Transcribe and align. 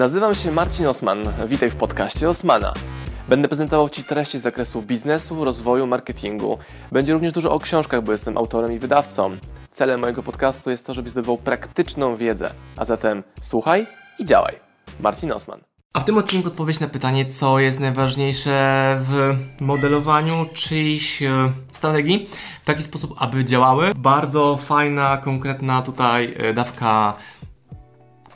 Nazywam 0.00 0.34
się 0.34 0.52
Marcin 0.52 0.86
Osman. 0.86 1.18
Witaj 1.46 1.70
w 1.70 1.76
podcaście 1.76 2.28
Osmana. 2.28 2.74
Będę 3.28 3.48
prezentował 3.48 3.88
Ci 3.88 4.04
treści 4.04 4.38
z 4.38 4.42
zakresu 4.42 4.82
biznesu, 4.82 5.44
rozwoju, 5.44 5.86
marketingu. 5.86 6.58
Będzie 6.92 7.12
również 7.12 7.32
dużo 7.32 7.52
o 7.52 7.58
książkach, 7.58 8.02
bo 8.02 8.12
jestem 8.12 8.38
autorem 8.38 8.72
i 8.72 8.78
wydawcą. 8.78 9.36
Celem 9.70 10.00
mojego 10.00 10.22
podcastu 10.22 10.70
jest 10.70 10.86
to, 10.86 10.94
żebyś 10.94 11.12
zdobywał 11.12 11.38
praktyczną 11.38 12.16
wiedzę. 12.16 12.50
A 12.76 12.84
zatem 12.84 13.22
słuchaj 13.42 13.86
i 14.18 14.24
działaj. 14.24 14.54
Marcin 15.00 15.32
Osman. 15.32 15.60
A 15.92 16.00
w 16.00 16.04
tym 16.04 16.18
odcinku 16.18 16.48
odpowiedź 16.48 16.80
na 16.80 16.88
pytanie, 16.88 17.26
co 17.26 17.58
jest 17.58 17.80
najważniejsze 17.80 18.96
w 19.00 19.36
modelowaniu 19.60 20.46
czyichś 20.54 21.22
e, 21.22 21.52
strategii 21.72 22.28
w 22.62 22.64
taki 22.64 22.82
sposób, 22.82 23.14
aby 23.18 23.44
działały. 23.44 23.94
Bardzo 23.96 24.56
fajna, 24.56 25.16
konkretna 25.16 25.82
tutaj 25.82 26.34
e, 26.38 26.54
dawka 26.54 27.16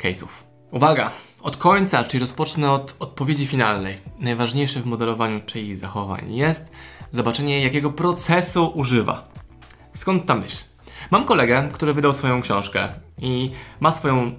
case'ów. 0.02 0.28
Uwaga! 0.70 1.10
Od 1.44 1.56
końca, 1.56 2.04
czyli 2.04 2.20
rozpocznę 2.20 2.72
od 2.72 2.96
odpowiedzi 2.98 3.46
finalnej. 3.46 3.98
Najważniejsze 4.18 4.80
w 4.80 4.86
modelowaniu 4.86 5.40
czyichś 5.46 5.78
zachowań 5.78 6.34
jest 6.34 6.70
zobaczenie, 7.10 7.62
jakiego 7.62 7.90
procesu 7.90 8.72
używa. 8.74 9.28
Skąd 9.94 10.26
ta 10.26 10.34
myśl? 10.34 10.64
Mam 11.10 11.24
kolegę, 11.24 11.68
który 11.72 11.94
wydał 11.94 12.12
swoją 12.12 12.42
książkę 12.42 12.88
i 13.18 13.50
ma 13.80 13.90
swoją 13.90 14.32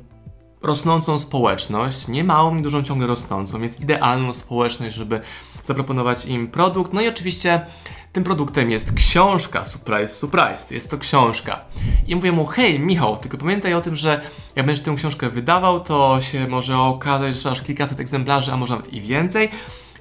rosnącą 0.65 1.19
społeczność, 1.19 2.07
nie 2.07 2.23
małą, 2.23 2.55
nie 2.55 2.61
dużą, 2.61 2.83
ciągle 2.83 3.07
rosnącą, 3.07 3.61
więc 3.61 3.79
idealną 3.79 4.33
społeczność, 4.33 4.95
żeby 4.95 5.21
zaproponować 5.63 6.25
im 6.25 6.47
produkt. 6.47 6.93
No 6.93 7.01
i 7.01 7.07
oczywiście 7.07 7.65
tym 8.13 8.23
produktem 8.23 8.71
jest 8.71 8.93
książka, 8.93 9.65
surprise, 9.65 10.07
surprise, 10.07 10.75
jest 10.75 10.91
to 10.91 10.97
książka. 10.97 11.59
I 12.07 12.15
mówię 12.15 12.31
mu, 12.31 12.45
hej 12.45 12.79
Michał, 12.79 13.17
tylko 13.17 13.37
pamiętaj 13.37 13.73
o 13.73 13.81
tym, 13.81 13.95
że 13.95 14.21
jak 14.55 14.65
będziesz 14.65 14.85
tę 14.85 14.95
książkę 14.95 15.29
wydawał, 15.29 15.79
to 15.79 16.21
się 16.21 16.47
może 16.47 16.77
okazać, 16.77 17.35
że 17.35 17.49
masz 17.49 17.61
kilkaset 17.61 17.99
egzemplarzy, 17.99 18.51
a 18.51 18.57
może 18.57 18.75
nawet 18.75 18.93
i 18.93 19.01
więcej 19.01 19.49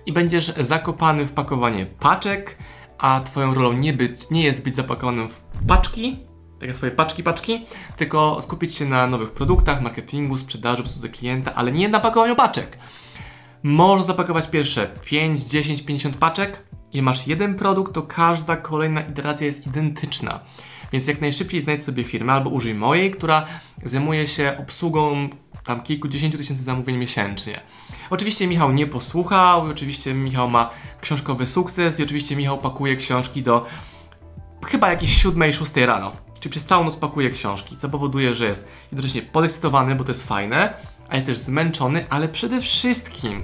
i 0.07 0.13
będziesz 0.13 0.47
zakopany 0.47 1.27
w 1.27 1.33
pakowanie 1.33 1.87
paczek, 1.87 2.59
a 2.99 3.21
twoją 3.21 3.55
rolą 3.55 3.73
nie, 3.73 3.93
być, 3.93 4.31
nie 4.31 4.43
jest 4.43 4.65
być 4.65 4.77
zapakowanym 4.77 5.29
w 5.29 5.41
paczki, 5.69 6.19
takie 6.65 6.75
swoje 6.75 6.93
paczki, 6.93 7.23
paczki, 7.23 7.67
tylko 7.97 8.41
skupić 8.41 8.75
się 8.75 8.85
na 8.85 9.07
nowych 9.07 9.31
produktach, 9.31 9.83
marketingu, 9.83 10.37
sprzedaży, 10.37 10.83
obsłudze 10.83 11.09
klienta, 11.09 11.55
ale 11.55 11.73
nie 11.73 11.89
na 11.89 12.01
pakowaniu 12.01 12.37
paczek. 12.37 12.79
Możesz 13.63 14.07
zapakować 14.07 14.51
pierwsze 14.51 14.91
5, 15.05 15.43
10, 15.43 15.83
50 15.83 16.17
paczek 16.17 16.63
i 16.93 17.03
masz 17.03 17.27
jeden 17.27 17.55
produkt, 17.55 17.93
to 17.93 18.03
każda 18.03 18.57
kolejna 18.57 19.01
iteracja 19.01 19.47
jest 19.47 19.67
identyczna. 19.67 20.41
Więc 20.93 21.07
jak 21.07 21.21
najszybciej 21.21 21.63
znajdź 21.63 21.85
sobie 21.85 22.05
firmę 22.05 22.33
albo 22.33 22.51
użyj 22.51 22.75
mojej, 22.75 23.11
która 23.11 23.47
zajmuje 23.85 24.27
się 24.27 24.57
obsługą 24.59 25.29
tam 25.65 25.81
kilkudziesięciu 25.81 26.39
tysięcy 26.39 26.63
zamówień 26.63 26.97
miesięcznie. 26.97 27.61
Oczywiście 28.11 28.47
Michał 28.47 28.73
nie 28.73 28.87
posłuchał, 28.87 29.61
oczywiście 29.63 30.15
Michał 30.15 30.51
ma 30.51 30.71
książkowy 31.01 31.47
sukces 31.47 32.01
i 32.01 32.03
oczywiście 32.03 32.37
Michał 32.37 32.59
pakuje 32.59 32.97
książki 32.97 33.43
do 33.43 33.67
chyba 34.67 34.91
jakieś 34.91 35.23
7, 35.23 35.53
6 35.53 35.77
rano. 35.77 36.24
Czyli 36.45 36.53
przez 36.53 36.65
całą 36.65 36.85
noc 36.85 36.97
pakuje 36.97 37.31
książki, 37.31 37.77
co 37.77 37.89
powoduje, 37.89 38.35
że 38.35 38.45
jest 38.45 38.69
jednocześnie 38.93 39.23
podekscytowany, 39.23 39.95
bo 39.95 40.05
to 40.05 40.11
jest 40.11 40.29
fajne, 40.29 40.75
a 41.09 41.15
jest 41.15 41.27
też 41.27 41.39
zmęczony, 41.39 42.05
ale 42.11 42.29
przede 42.29 42.61
wszystkim 42.61 43.43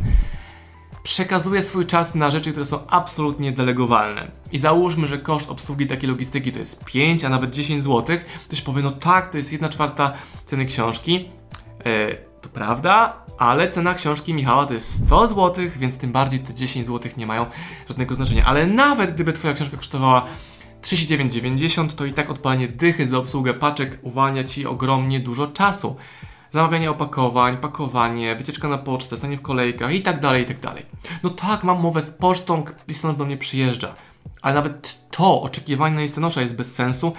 przekazuje 1.02 1.62
swój 1.62 1.86
czas 1.86 2.14
na 2.14 2.30
rzeczy, 2.30 2.50
które 2.50 2.66
są 2.66 2.86
absolutnie 2.86 3.52
delegowalne. 3.52 4.30
I 4.52 4.58
załóżmy, 4.58 5.06
że 5.06 5.18
koszt 5.18 5.50
obsługi 5.50 5.86
takiej 5.86 6.08
logistyki 6.08 6.52
to 6.52 6.58
jest 6.58 6.84
5, 6.84 7.24
a 7.24 7.28
nawet 7.28 7.50
10 7.50 7.82
zł, 7.82 8.16
ktoś 8.44 8.60
powie, 8.60 8.82
no 8.82 8.90
tak, 8.90 9.30
to 9.30 9.36
jest 9.36 9.52
1 9.52 9.70
czwarta 9.70 10.12
ceny 10.44 10.66
książki. 10.66 11.28
Yy, 11.84 12.18
to 12.40 12.48
prawda, 12.48 13.24
ale 13.38 13.68
cena 13.68 13.94
książki 13.94 14.34
Michała 14.34 14.66
to 14.66 14.74
jest 14.74 15.06
100 15.06 15.26
zł, 15.26 15.64
więc 15.76 15.98
tym 15.98 16.12
bardziej 16.12 16.40
te 16.40 16.54
10 16.54 16.86
zł 16.86 17.12
nie 17.16 17.26
mają 17.26 17.46
żadnego 17.88 18.14
znaczenia. 18.14 18.44
Ale 18.44 18.66
nawet 18.66 19.14
gdyby 19.14 19.32
Twoja 19.32 19.54
książka 19.54 19.76
kosztowała 19.76 20.26
39,90 20.82 21.88
to 21.88 22.04
i 22.04 22.12
tak 22.12 22.30
odpalenie 22.30 22.68
dychy 22.68 23.06
za 23.06 23.18
obsługę 23.18 23.54
paczek 23.54 23.98
uwalnia 24.02 24.44
Ci 24.44 24.66
ogromnie 24.66 25.20
dużo 25.20 25.46
czasu. 25.46 25.96
Zamawianie 26.50 26.90
opakowań, 26.90 27.56
pakowanie, 27.56 28.36
wycieczka 28.36 28.68
na 28.68 28.78
pocztę, 28.78 29.16
stanie 29.16 29.36
w 29.36 29.42
kolejkach 29.42 29.94
i 29.94 30.02
tak 30.02 30.20
dalej, 30.20 30.42
i 30.42 30.46
tak 30.46 30.60
dalej. 30.60 30.86
No 31.22 31.30
tak, 31.30 31.64
mam 31.64 31.80
mowę 31.80 32.02
z 32.02 32.10
pocztą, 32.10 32.64
listonosz 32.88 33.16
do 33.16 33.24
mnie 33.24 33.36
przyjeżdża. 33.36 33.94
Ale 34.42 34.54
nawet 34.54 34.98
to 35.10 35.42
oczekiwanie 35.42 35.94
na 35.94 36.02
listonosza 36.02 36.42
jest 36.42 36.56
bez 36.56 36.74
sensu, 36.74 37.12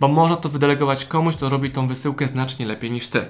bo 0.00 0.08
można 0.08 0.36
to 0.36 0.48
wydelegować 0.48 1.04
komuś, 1.04 1.36
kto 1.36 1.48
robi 1.48 1.70
tą 1.70 1.86
wysyłkę 1.86 2.28
znacznie 2.28 2.66
lepiej 2.66 2.90
niż 2.90 3.08
Ty. 3.08 3.26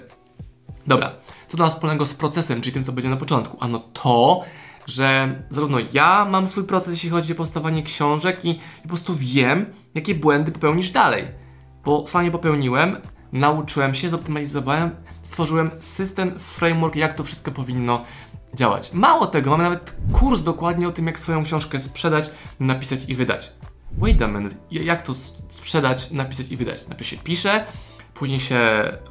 Dobra, 0.87 1.13
co 1.49 1.57
dla 1.57 1.67
nas 1.67 1.75
wspólnego 1.75 2.07
z 2.07 2.15
procesem, 2.15 2.61
czyli 2.61 2.75
tym, 2.75 2.85
co 2.85 2.93
będzie 2.93 3.11
na 3.11 3.17
początku? 3.17 3.57
Ano 3.61 3.79
to, 3.79 4.45
że 4.89 5.43
zarówno 5.51 5.79
ja 5.93 6.25
mam 6.25 6.49
swój 6.49 6.65
proces, 6.65 6.91
jeśli 6.91 7.11
chodzi 7.11 7.33
o 7.33 7.37
powstawanie 7.37 7.83
książek 7.83 8.45
i, 8.45 8.51
i 8.51 8.83
po 8.83 8.89
prostu 8.89 9.15
wiem, 9.15 9.67
jakie 9.95 10.15
błędy 10.15 10.53
popełnisz 10.53 10.91
dalej. 10.91 11.25
Bo 11.85 12.07
sam 12.07 12.25
je 12.25 12.31
popełniłem, 12.31 12.97
nauczyłem 13.33 13.95
się, 13.95 14.11
zoptymalizowałem, 14.11 14.91
stworzyłem 15.23 15.71
system, 15.79 16.39
framework, 16.39 16.97
jak 16.97 17.15
to 17.15 17.25
wszystko 17.25 17.51
powinno 17.51 18.05
działać. 18.55 18.93
Mało 18.93 19.27
tego, 19.27 19.51
mamy 19.51 19.65
nawet 19.65 19.97
kurs 20.13 20.43
dokładnie 20.43 20.89
o 20.89 20.93
tym, 20.93 21.07
jak 21.07 21.19
swoją 21.19 21.45
książkę 21.45 21.79
sprzedać, 21.79 22.31
napisać 22.61 23.05
i 23.09 23.15
wydać. 23.15 23.53
Wait 23.93 24.23
a 24.23 24.27
minute, 24.27 24.55
jak 24.71 25.03
to 25.03 25.15
sprzedać, 25.49 26.11
napisać 26.11 26.49
i 26.49 26.57
wydać? 26.57 26.89
Najpierw 26.89 27.11
się 27.11 27.17
pisze, 27.17 27.65
później 28.15 28.41
się 28.41 28.61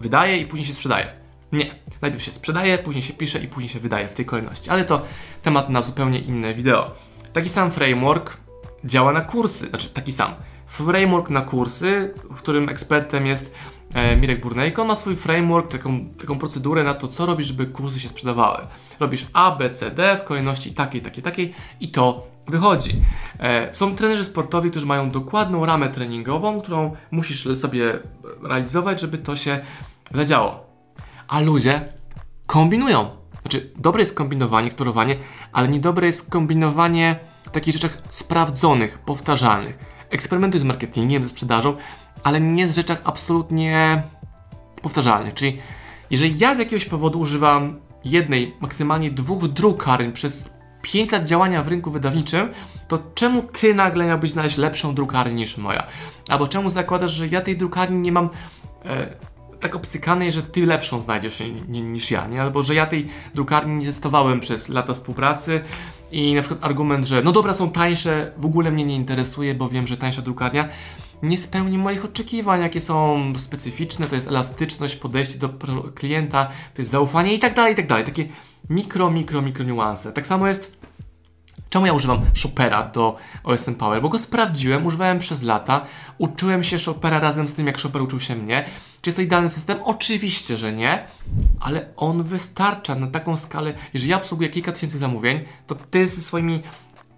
wydaje 0.02 0.38
i 0.38 0.46
później 0.46 0.68
się 0.68 0.74
sprzedaje. 0.74 1.27
Nie. 1.52 1.66
Najpierw 2.02 2.24
się 2.24 2.32
sprzedaje, 2.32 2.78
później 2.78 3.04
się 3.04 3.14
pisze 3.14 3.40
i 3.40 3.48
później 3.48 3.70
się 3.70 3.80
wydaje 3.80 4.08
w 4.08 4.14
tej 4.14 4.26
kolejności. 4.26 4.70
Ale 4.70 4.86
to 4.86 5.02
temat 5.44 5.70
na 5.70 5.82
zupełnie 5.82 6.20
inne 6.20 6.54
wideo. 6.54 6.92
Taki 7.34 7.50
sam 7.50 7.72
framework 7.72 8.38
działa 8.86 9.14
na 9.14 9.22
kursy. 9.22 9.68
Znaczy, 9.68 9.90
taki 9.90 10.12
sam. 10.12 10.34
Framework 10.68 11.30
na 11.30 11.42
kursy, 11.42 12.14
w 12.32 12.36
którym 12.36 12.70
ekspertem 12.70 13.26
jest 13.26 13.56
e, 13.94 14.18
Mirek 14.18 14.42
Burnejko, 14.42 14.86
ma 14.86 14.96
swój 14.96 15.16
framework, 15.16 15.72
taką, 15.72 16.10
taką 16.10 16.40
procedurę 16.40 16.84
na 16.84 16.94
to, 16.94 17.08
co 17.08 17.26
robisz, 17.26 17.48
żeby 17.48 17.66
kursy 17.66 18.00
się 18.00 18.10
sprzedawały. 18.10 18.64
Robisz 19.00 19.26
A, 19.34 19.52
B, 19.52 19.70
C, 19.70 19.92
D 19.92 20.18
w 20.18 20.24
kolejności 20.24 20.74
takiej, 20.74 21.02
takiej, 21.02 21.24
takiej 21.24 21.54
i 21.80 21.92
to 21.92 22.28
wychodzi. 22.48 23.02
E, 23.40 23.76
są 23.76 23.96
trenerzy 23.96 24.24
sportowi, 24.24 24.72
którzy 24.72 24.86
mają 24.86 25.12
dokładną 25.12 25.66
ramę 25.66 25.90
treningową, 25.90 26.62
którą 26.62 26.96
musisz 27.12 27.60
sobie 27.60 28.00
realizować, 28.44 29.02
żeby 29.02 29.18
to 29.18 29.36
się 29.36 29.60
zadziało 30.14 30.67
a 31.28 31.40
ludzie 31.40 31.82
kombinują. 32.48 33.10
Znaczy, 33.42 33.70
dobre 33.78 34.02
jest 34.02 34.16
kombinowanie, 34.16 34.68
eksplorowanie, 34.68 35.16
ale 35.52 35.68
niedobre 35.68 36.08
jest 36.08 36.30
kombinowanie 36.30 37.20
w 37.44 37.52
takich 37.52 37.74
rzeczach 37.74 37.98
sprawdzonych, 38.10 39.00
powtarzalnych. 39.00 39.78
Eksperymentuj 40.10 40.60
z 40.60 40.64
marketingiem, 40.64 41.24
ze 41.24 41.30
sprzedażą, 41.30 41.76
ale 42.24 42.42
nie 42.42 42.68
z 42.68 42.76
rzeczach 42.76 43.02
absolutnie 43.04 44.04
powtarzalnych. 44.82 45.34
Czyli 45.34 45.60
jeżeli 46.10 46.40
ja 46.40 46.56
z 46.56 46.60
jakiegoś 46.60 46.86
powodu 46.86 47.20
używam 47.20 47.80
jednej, 48.06 48.56
maksymalnie 48.60 49.12
dwóch 49.12 49.48
drukarni 49.48 50.12
przez 50.12 50.50
5 50.82 51.12
lat 51.12 51.26
działania 51.26 51.64
w 51.64 51.68
rynku 51.68 51.92
wydawniczym, 51.92 52.50
to 52.88 53.00
czemu 53.16 53.42
ty 53.42 53.74
nagle 53.74 54.08
miałbyś 54.08 54.32
znaleźć 54.32 54.58
lepszą 54.58 54.96
drukarnię 54.96 55.36
niż 55.36 55.58
moja? 55.58 55.88
Albo 56.30 56.48
czemu 56.48 56.70
zakładasz, 56.70 57.12
że 57.12 57.28
ja 57.28 57.42
tej 57.42 57.58
drukarni 57.58 58.00
nie 58.00 58.12
mam 58.12 58.30
e, 58.86 59.16
tak 59.68 59.76
obcykanej, 59.76 60.32
że 60.32 60.44
ty 60.44 60.66
lepszą 60.66 61.02
znajdziesz 61.02 61.44
niż 61.68 62.12
ja, 62.12 62.28
nie? 62.28 62.42
Albo 62.42 62.64
że 62.64 62.76
ja 62.76 62.86
tej 62.86 63.08
drukarni 63.36 63.76
nie 63.76 63.86
testowałem 63.86 64.40
przez 64.40 64.70
lata 64.70 64.94
współpracy 64.94 65.62
i 66.12 66.36
na 66.36 66.42
przykład 66.42 66.64
argument, 66.64 67.06
że 67.06 67.22
no 67.24 67.32
dobra, 67.32 67.54
są 67.54 67.72
tańsze, 67.72 68.32
w 68.38 68.46
ogóle 68.46 68.72
mnie 68.72 68.86
nie 68.86 68.96
interesuje, 68.96 69.56
bo 69.56 69.70
wiem, 69.70 69.88
że 69.88 69.98
tańsza 69.98 70.22
drukarnia 70.22 70.70
nie 71.24 71.38
spełni 71.38 71.78
moich 71.78 72.06
oczekiwań, 72.06 72.62
jakie 72.62 72.82
są 72.82 73.24
specyficzne, 73.38 74.08
to 74.08 74.16
jest 74.16 74.28
elastyczność, 74.28 74.96
podejście 74.96 75.40
do 75.40 75.50
klienta, 75.96 76.46
to 76.46 76.82
jest 76.82 76.92
zaufanie 76.92 77.34
i 77.34 77.40
tak 77.40 77.56
dalej, 77.56 77.74
i 77.74 77.76
tak 77.76 77.88
dalej. 77.88 78.06
Takie 78.06 78.26
mikro, 78.70 79.12
mikro, 79.12 79.42
mikro 79.42 79.66
niuanse. 79.66 80.14
Tak 80.14 80.28
samo 80.28 80.48
jest 80.48 80.78
Czemu 81.70 81.86
ja 81.86 81.94
używam 81.94 82.22
Chopera 82.44 82.84
do 82.84 83.18
OSM 83.44 83.76
Power? 83.76 84.02
Bo 84.02 84.10
go 84.10 84.20
sprawdziłem, 84.20 84.86
używałem 84.86 85.20
przez 85.20 85.44
lata, 85.44 85.86
uczyłem 86.18 86.64
się 86.64 86.78
Chopera 86.86 87.20
razem 87.20 87.48
z 87.48 87.54
tym, 87.54 87.68
jak 87.68 87.82
Chopper 87.82 88.02
uczył 88.02 88.20
się 88.20 88.36
mnie. 88.36 88.66
Czy 89.08 89.10
jest 89.10 89.18
to 89.18 89.22
idealny 89.22 89.50
system? 89.50 89.78
Oczywiście, 89.84 90.58
że 90.58 90.74
nie, 90.74 91.06
ale 91.60 91.86
on 91.98 92.24
wystarcza 92.24 92.96
na 92.96 93.08
taką 93.08 93.38
skalę. 93.38 93.74
Jeżeli 93.94 94.12
ja 94.12 94.18
obsługuję 94.18 94.50
kilka 94.50 94.72
tysięcy 94.72 94.98
zamówień, 94.98 95.40
to 95.68 95.76
ty 95.76 96.08
ze 96.08 96.22
swoimi 96.22 96.64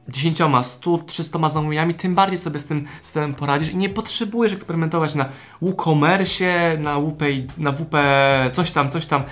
10, 0.08 0.40
100, 0.62 0.98
300 0.98 1.50
zamówieniami, 1.50 1.94
tym 1.94 2.16
bardziej 2.16 2.38
sobie 2.38 2.60
z 2.60 2.66
tym 2.66 2.88
systemem 3.02 3.36
poradzisz 3.36 3.70
i 3.70 3.78
nie 3.78 3.90
potrzebujesz 3.90 4.54
eksperymentować 4.54 5.16
na 5.16 5.30
WooCommerce, 5.62 6.78
na 6.78 7.00
WP, 7.00 7.22
na 7.58 7.72
WP, 7.72 7.96
coś 8.54 8.72
tam, 8.72 8.90
coś 8.90 9.06
tam. 9.06 9.24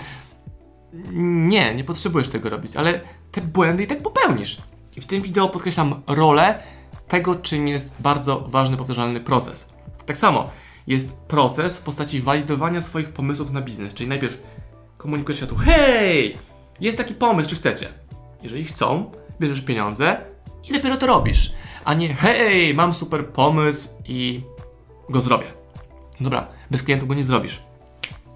Nie, 1.14 1.76
nie 1.76 1.84
potrzebujesz 1.84 2.30
tego 2.30 2.50
robić, 2.50 2.76
ale 2.76 3.02
te 3.32 3.42
błędy 3.42 3.84
i 3.84 3.88
tak 3.88 4.02
popełnisz. 4.02 4.58
I 4.96 5.02
w 5.02 5.08
tym 5.08 5.22
wideo 5.22 5.50
podkreślam 5.50 6.02
rolę 6.08 6.64
tego, 7.08 7.36
czym 7.36 7.68
jest 7.68 7.94
bardzo 8.00 8.40
ważny, 8.40 8.78
powtarzalny 8.78 9.20
proces. 9.20 9.74
Tak 10.06 10.18
samo 10.18 10.50
jest 10.88 11.18
proces 11.18 11.78
w 11.78 11.82
postaci 11.82 12.22
walidowania 12.22 12.82
swoich 12.82 13.10
pomysłów 13.10 13.52
na 13.52 13.62
biznes, 13.62 13.94
czyli 13.94 14.10
najpierw 14.10 14.42
komunikuję 14.98 15.38
światu, 15.38 15.56
hej, 15.56 16.38
Jest 16.80 16.98
taki 16.98 17.14
pomysł, 17.14 17.50
czy 17.50 17.56
chcecie. 17.56 17.88
Jeżeli 18.44 18.64
chcą, 18.64 19.12
bierzesz 19.40 19.62
pieniądze 19.62 20.18
i 20.70 20.74
dopiero 20.74 20.98
to 20.98 21.08
robisz. 21.08 21.54
A 21.86 21.94
nie, 21.94 22.14
hej, 22.14 22.74
mam 22.74 22.94
super 22.94 23.28
pomysł 23.28 23.90
i 24.06 24.42
go 25.10 25.22
zrobię. 25.22 25.46
Dobra, 26.22 26.48
bez 26.72 26.84
klientów 26.84 27.10
go 27.10 27.16
nie 27.16 27.24
zrobisz. 27.24 27.64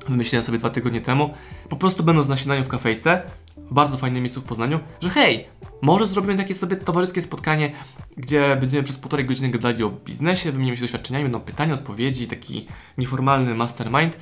Wymyśliłem 0.10 0.44
sobie 0.44 0.58
dwa 0.58 0.70
tygodnie 0.70 1.02
temu, 1.02 1.34
po 1.70 1.76
prostu 1.76 2.04
będąc 2.04 2.28
na 2.28 2.38
śniadaniu 2.38 2.66
w 2.66 2.68
kafejce, 2.68 3.22
w 3.58 3.74
bardzo 3.74 3.98
fajnym 3.98 4.24
miejscu 4.24 4.42
w 4.42 4.44
Poznaniu, 4.44 4.80
że 5.02 5.10
hej, 5.10 5.46
może 5.82 6.08
zrobimy 6.08 6.36
takie 6.36 6.56
sobie 6.56 6.76
towarzyskie 6.76 7.22
spotkanie, 7.22 7.72
gdzie 8.18 8.56
będziemy 8.56 8.84
przez 8.84 8.98
półtorej 8.98 9.26
godziny 9.26 9.50
gadali 9.50 9.84
o 9.84 9.90
biznesie, 9.90 10.52
wymienimy 10.52 10.78
się 10.78 10.82
doświadczeniami, 10.82 11.24
będą 11.26 11.40
pytania, 11.40 11.74
odpowiedzi, 11.74 12.28
taki 12.28 12.68
nieformalny 12.98 13.56
mastermind. 13.56 14.18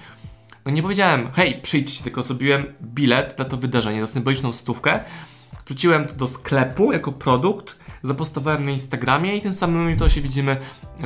No 0.65 0.71
nie 0.71 0.81
powiedziałem, 0.81 1.31
hej, 1.31 1.59
przyjdźcie, 1.61 2.03
tylko 2.03 2.23
zrobiłem 2.23 2.65
bilet 2.81 3.39
na 3.39 3.45
to 3.45 3.57
wydarzenie 3.57 4.01
za 4.01 4.07
symboliczną 4.07 4.53
stówkę, 4.53 4.99
wrzuciłem 5.69 6.07
to 6.07 6.13
do 6.13 6.27
sklepu 6.27 6.91
jako 6.91 7.11
produkt, 7.11 7.75
zapostowałem 8.01 8.65
na 8.65 8.71
Instagramie 8.71 9.37
i 9.37 9.41
tym 9.41 9.53
samym 9.53 9.89
jutro 9.89 10.09
się 10.09 10.21
widzimy 10.21 10.57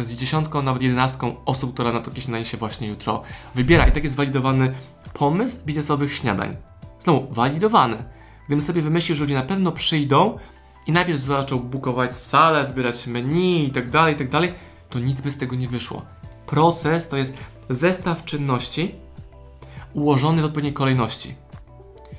z 0.01 0.15
dziesiątką, 0.15 0.61
nawet 0.61 0.81
jedenastką 0.81 1.45
osób, 1.45 1.73
która 1.73 1.91
na 1.91 1.99
to 1.99 2.21
śniadanie 2.21 2.45
się 2.45 2.57
właśnie 2.57 2.87
jutro 2.87 3.23
wybiera. 3.55 3.87
I 3.87 3.91
tak 3.91 4.03
jest 4.03 4.15
walidowany 4.15 4.73
pomysł 5.13 5.65
biznesowych 5.65 6.13
śniadań. 6.13 6.55
Znowu, 6.99 7.33
walidowany. 7.33 8.03
Gdybym 8.45 8.61
sobie 8.61 8.81
wymyślił, 8.81 9.15
że 9.15 9.23
ludzie 9.23 9.35
na 9.35 9.43
pewno 9.43 9.71
przyjdą 9.71 10.37
i 10.87 10.91
najpierw 10.91 11.19
zaczął 11.19 11.59
bukować 11.59 12.15
salę, 12.15 12.67
wybierać 12.67 13.07
menu 13.07 13.67
i 13.67 13.71
tak 13.71 13.91
dalej, 13.91 14.13
i 14.13 14.17
tak 14.17 14.29
dalej, 14.29 14.53
to 14.89 14.99
nic 14.99 15.21
by 15.21 15.31
z 15.31 15.37
tego 15.37 15.55
nie 15.55 15.67
wyszło. 15.67 16.05
Proces 16.45 17.07
to 17.07 17.17
jest 17.17 17.37
zestaw 17.69 18.25
czynności 18.25 18.95
ułożony 19.93 20.41
w 20.41 20.45
odpowiedniej 20.45 20.73
kolejności. 20.73 21.42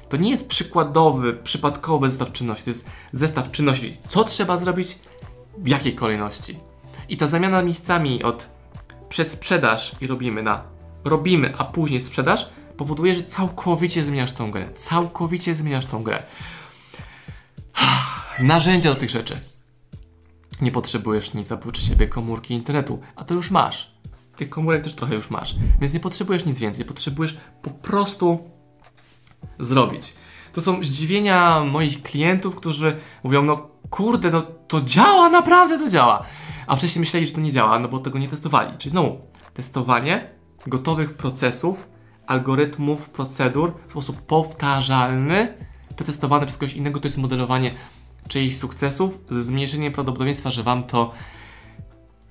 To 0.08 0.17
nie 0.17 0.31
jest 0.31 0.49
przykładowy, 0.49 1.32
przypadkowy 1.32 2.11
zestaw 2.11 2.32
czynności, 2.32 2.64
to 2.64 2.70
jest 2.70 2.91
zestaw 3.12 3.50
czynności. 3.50 3.96
Co 4.08 4.25
trzeba 4.25 4.56
zrobić, 4.56 4.99
w 5.58 5.69
jakiej 5.69 5.94
kolejności. 5.94 6.58
I 7.08 7.17
ta 7.17 7.26
zamiana 7.26 7.62
miejscami 7.62 8.23
od 8.23 8.49
przedsprzedaż 9.08 9.96
i 10.00 10.06
robimy 10.06 10.43
na 10.43 10.62
robimy, 11.05 11.52
a 11.58 11.64
później 11.64 12.00
sprzedaż 12.00 12.50
powoduje, 12.76 13.14
że 13.14 13.23
całkowicie 13.23 14.05
zmieniasz 14.05 14.32
tą 14.32 14.50
grę. 14.50 14.69
Całkowicie 14.75 15.55
zmieniasz 15.55 15.87
tą 15.87 16.02
grę. 16.02 16.23
Narzędzia 18.38 18.91
do 18.91 18.96
tych 18.96 19.11
rzeczy. 19.11 19.41
Nie 20.61 20.73
potrzebujesz 20.73 21.35
nic 21.35 21.52
oprócz 21.52 21.81
siebie 21.81 22.06
komórki 22.06 22.55
internetu, 22.55 23.00
a 23.17 23.25
to 23.25 23.35
już 23.35 23.50
masz. 23.50 23.94
Tych 24.37 24.50
komórek 24.50 24.82
też 24.82 24.94
trochę 24.94 25.14
już 25.14 25.31
masz, 25.31 25.55
więc 25.81 25.94
nie 25.94 26.00
potrzebujesz 26.00 26.44
nic 26.44 26.58
więcej. 26.58 26.85
Potrzebujesz 26.85 27.37
po 27.62 27.70
prostu 27.70 28.50
zrobić. 29.59 30.15
To 30.53 30.61
są 30.61 30.85
zdziwienia 30.85 31.65
moich 31.65 32.03
klientów, 32.03 32.56
którzy 32.56 32.97
mówią, 33.25 33.43
no 33.43 33.69
kurde, 33.91 34.31
no 34.31 34.43
to 34.43 34.81
działa, 34.81 35.31
naprawdę 35.31 35.79
to 35.79 35.89
działa. 35.89 36.25
A 36.67 36.77
wcześniej 36.77 37.01
myśleli, 37.01 37.27
że 37.27 37.33
to 37.33 37.41
nie 37.41 37.53
działa, 37.53 37.79
no 37.79 37.89
bo 37.89 37.99
tego 37.99 38.19
nie 38.19 38.29
testowali. 38.29 38.79
Czyli 38.79 38.91
znowu, 38.91 39.19
testowanie 39.55 40.31
gotowych 40.67 41.15
procesów, 41.15 41.89
algorytmów, 42.27 43.11
procedur 43.11 43.73
w 43.87 43.91
sposób 43.91 44.23
powtarzalny, 44.23 45.55
testowane 46.06 46.47
przez 46.47 46.59
kogoś 46.59 46.75
innego, 46.75 47.01
to 47.01 47.06
jest 47.06 47.19
modelowanie 47.19 47.75
czyichś 48.29 48.56
sukcesów 48.56 49.19
ze 49.31 49.43
zmniejszeniem 49.43 49.93
prawdopodobieństwa, 49.93 50.51
że 50.51 50.62
Wam 50.62 50.85
to 50.85 51.12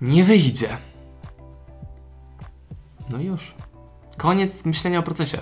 nie 0.01 0.23
wyjdzie. 0.23 0.77
No 3.09 3.19
i 3.19 3.25
już. 3.25 3.55
Koniec 4.17 4.65
myślenia 4.65 4.99
o 4.99 5.03
procesie. 5.03 5.37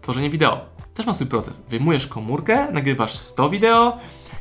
Tworzenie 0.00 0.30
wideo. 0.30 0.79
Też 1.00 1.06
ma 1.06 1.14
swój 1.14 1.26
proces. 1.26 1.64
Wyjmujesz 1.68 2.06
komórkę, 2.06 2.72
nagrywasz 2.72 3.14
100 3.14 3.50
wideo, 3.50 3.98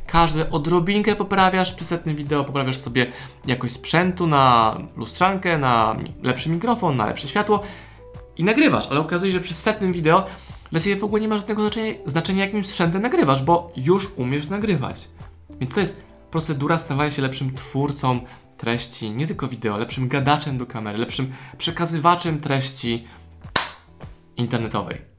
każde 0.07 0.49
odrobinkę 0.49 1.15
poprawiasz, 1.15 1.73
przy 1.73 1.85
setnym 1.85 2.15
wideo 2.15 2.43
poprawiasz 2.43 2.77
sobie 2.77 3.11
jakość 3.45 3.73
sprzętu 3.73 4.27
na 4.27 4.77
lustrzankę, 4.95 5.57
na 5.57 5.95
lepszy 6.23 6.49
mikrofon, 6.49 6.95
na 6.95 7.05
lepsze 7.05 7.27
światło 7.27 7.61
i 8.37 8.43
nagrywasz, 8.43 8.87
ale 8.91 8.99
okazuje 8.99 9.31
się, 9.31 9.37
że 9.37 9.43
przy 9.43 9.53
setnym 9.53 9.93
wideo 9.93 10.25
dla 10.71 10.79
Ciebie 10.79 10.95
w 10.95 11.03
ogóle 11.03 11.21
nie 11.21 11.27
ma 11.27 11.37
żadnego 11.37 11.61
znaczenia, 11.61 11.93
znaczenia 12.05 12.45
jakim 12.45 12.65
sprzętem 12.65 13.01
nagrywasz, 13.01 13.43
bo 13.43 13.71
już 13.77 14.07
umiesz 14.15 14.49
nagrywać. 14.49 15.07
Więc 15.59 15.73
to 15.73 15.79
jest 15.79 16.03
procedura 16.31 16.77
stawania 16.77 17.11
się 17.11 17.21
lepszym 17.21 17.53
twórcą 17.53 18.19
treści, 18.57 19.11
nie 19.11 19.27
tylko 19.27 19.47
wideo, 19.47 19.77
lepszym 19.77 20.07
gadaczem 20.07 20.57
do 20.57 20.65
kamery, 20.65 20.97
lepszym 20.97 21.33
przekazywaczem 21.57 22.39
treści 22.39 23.07
internetowej. 24.37 25.18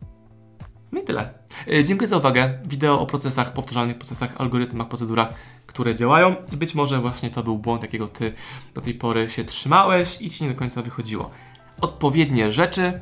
No 0.92 1.00
i 1.00 1.04
tyle. 1.04 1.34
E, 1.72 1.84
Dziękuję 1.84 2.08
za 2.08 2.16
uwagę. 2.16 2.58
Wideo 2.64 3.00
o 3.00 3.06
procesach, 3.06 3.52
powtarzalnych 3.52 3.98
procesach, 3.98 4.40
algorytmach, 4.40 4.88
procedurach, 4.88 5.34
które 5.66 5.94
działają 5.94 6.36
być 6.52 6.74
może 6.74 6.98
właśnie 7.00 7.30
to 7.30 7.42
był 7.42 7.58
błąd, 7.58 7.82
jakiego 7.82 8.08
Ty 8.08 8.32
do 8.74 8.80
tej 8.80 8.94
pory 8.94 9.30
się 9.30 9.44
trzymałeś 9.44 10.22
i 10.22 10.30
Ci 10.30 10.44
nie 10.44 10.50
do 10.50 10.56
końca 10.56 10.82
wychodziło. 10.82 11.30
Odpowiednie 11.80 12.50
rzeczy 12.50 13.00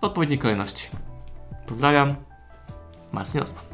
w 0.00 0.04
odpowiedniej 0.04 0.38
kolejności. 0.38 0.88
Pozdrawiam. 1.66 2.14
Marcin 3.12 3.42
Osman. 3.42 3.69